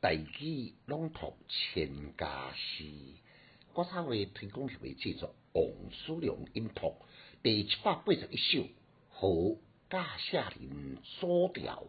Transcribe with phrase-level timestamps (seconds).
[0.00, 2.84] 大举朗读千家诗，
[3.74, 6.94] 我稍微推广下面制作王叔良音读
[7.42, 8.58] 第七百八十一首
[9.08, 9.56] 《和
[9.90, 11.84] 驾下人所调》，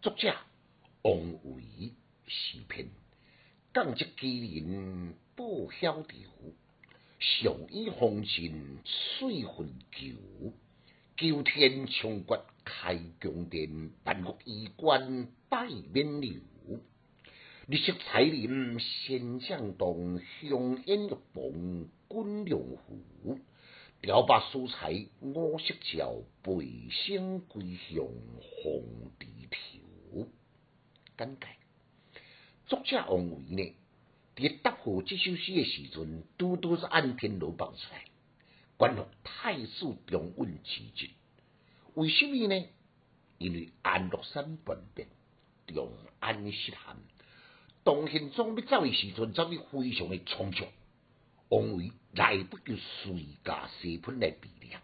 [0.00, 0.32] 作者
[1.02, 1.92] 王维
[2.28, 2.88] 诗篇，
[3.74, 6.20] 降职机人不晓调，
[7.18, 8.78] 上以风尘
[9.18, 10.52] 水分求，
[11.16, 16.42] 九天冲决开宫殿，万国衣冠拜冕旒。
[17.68, 23.38] 绿色彩林仙将动，香烟玉棚滚龙湖。
[24.00, 30.28] 雕把素材五色照，背星归向红地头。
[31.18, 31.46] 简介：
[32.68, 33.74] 作者王维呢，
[34.34, 38.06] 伫答复这首诗的时阵，拄拄是按天罗放出来，
[38.78, 41.10] 关乎太史中稳之职。
[41.92, 42.66] 为什么呢？
[43.36, 45.06] 因为安禄山叛变，
[45.66, 46.78] 中安失陷。
[47.88, 50.66] 当宪宗要走的时阵，走得非常的匆促，
[51.48, 54.82] 王维来不及随驾西喷来避让。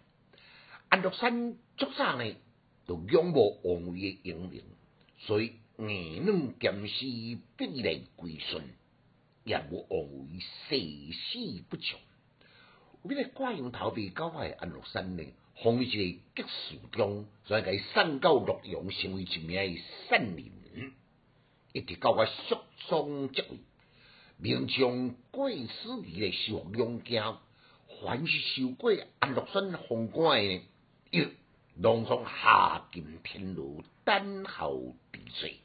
[0.88, 2.34] 安禄山早上呢，
[2.88, 4.62] 就仰慕王维的英明，
[5.18, 7.04] 所以硬软兼施，
[7.58, 8.64] 必来归顺，
[9.44, 12.00] 也无王维誓死不从。
[13.02, 15.24] 为了挂羊头被搞坏，安禄山呢，
[15.62, 15.90] 奉一
[16.34, 20.94] 个吉士中，所以给送到洛阳，成为一名善人。
[21.74, 23.58] 一直到我肃宗即位，
[24.38, 27.36] 明将贵司仪来受两京，
[28.00, 30.62] 凡是受过安禄山封官的，
[31.10, 31.26] 又
[31.76, 35.56] 拢从下金天牢等候治罪。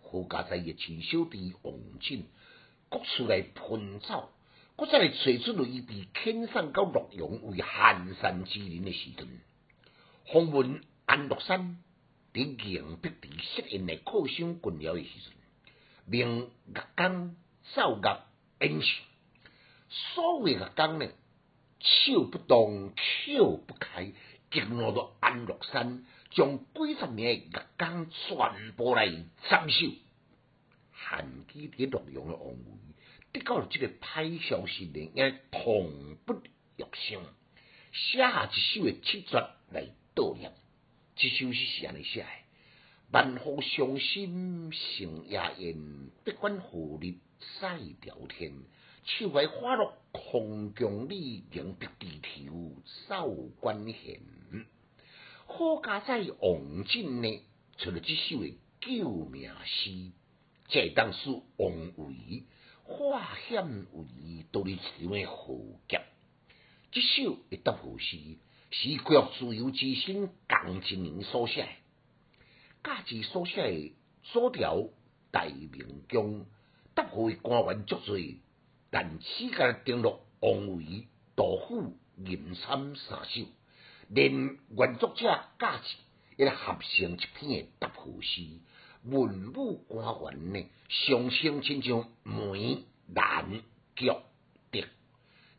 [0.00, 2.26] 何家在一亲小弟王进，
[2.90, 4.28] 各处来喷走，
[4.74, 9.28] 各再来找出雷被遣送到洛阳为寒山之人的时阵，
[10.32, 11.80] 访问安禄山。
[12.32, 15.32] 伫硬逼地适应的靠乡军僚的时阵，
[16.06, 17.36] 命岳刚
[17.74, 18.26] 奏乐
[18.60, 18.88] 演唱，
[19.88, 21.08] 所谓岳刚呢，
[21.80, 24.12] 手不动，口不开，
[24.50, 27.42] 激怒到安禄山，将几十名岳
[27.76, 29.06] 刚全部来
[29.50, 29.86] 斩首。
[30.92, 32.56] 汉基伫洛阳诶王维，
[33.32, 36.34] 得到了这个歹消息呢，也痛不
[36.76, 37.22] 欲生，
[37.92, 39.36] 写下一首诶七绝
[39.70, 40.52] 来悼念。
[41.14, 42.44] 这首诗是安尼写诶：
[43.12, 45.76] 万户伤心成夜宴，
[46.24, 47.14] 不管何日
[47.60, 48.52] 赛朝天。
[49.04, 53.28] 秋怀花落空江里，迎别地头扫
[53.60, 54.20] 关弦。
[55.46, 57.42] 好佳哉王进呢，
[57.76, 60.12] 出了这首诶救命诗，
[60.68, 62.44] 这当是王维
[62.84, 65.58] 化险为独立成为豪
[65.88, 66.00] 杰。
[66.90, 68.16] 这首一答复诗。
[68.74, 71.68] 是国自由之心，江青年所写，
[72.82, 74.88] 假自所写的所条
[75.30, 76.46] 大明宫，
[76.94, 78.38] 答复官员作罪，
[78.90, 81.06] 但此间登录王维、
[81.36, 83.46] 杜甫、吟参三首，
[84.08, 85.26] 连原作者
[85.58, 85.94] 假自
[86.42, 88.42] 也合成一篇答复诗，
[89.04, 92.84] 文武官员呢，相声亲像梅
[93.14, 93.62] 兰
[93.96, 94.10] 菊。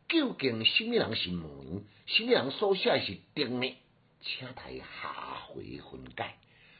[0.08, 1.84] 究竟什么人是门？
[2.06, 3.74] 什么人所写是丁呢？
[4.20, 6.34] 请大下回分解。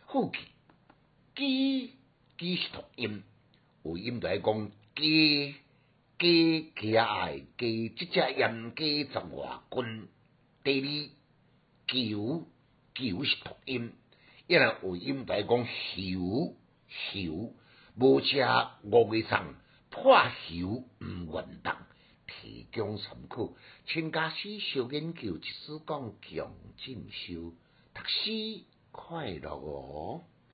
[0.06, 0.38] 后记，
[1.34, 1.92] 鸡
[2.38, 3.22] 鸡是读音，
[3.82, 5.54] 有音在讲鸡
[6.18, 10.08] 鸡鸡爱鸡，即只音鸡十外斤。
[10.62, 12.46] 第二，球
[12.94, 13.92] 球是读音，
[14.46, 16.56] 一人有音在讲球
[17.12, 17.54] 球，
[17.96, 19.54] 无车五月上
[19.90, 20.16] 破
[20.48, 21.74] 球毋运动。
[22.26, 23.52] 提供参考，
[23.86, 27.52] 请家师小研究，一丝讲强进修，
[27.92, 30.22] 读书快乐哦。